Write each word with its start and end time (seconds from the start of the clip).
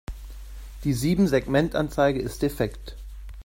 Die 0.83 0.93
Siebensegmentanzeige 0.93 2.19
ist 2.19 2.41
defekt. 2.41 2.97